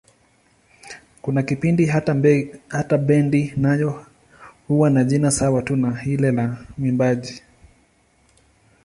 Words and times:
Kuna 1.21 1.43
kipindi 1.43 1.85
hata 2.69 2.97
bendi 2.97 3.53
nayo 3.57 4.05
huwa 4.67 4.89
na 4.89 5.03
jina 5.03 5.31
sawa 5.31 5.61
tu 5.61 5.75
na 5.75 6.03
lile 6.03 6.31
la 6.31 6.57
mwimbaji. 6.77 7.43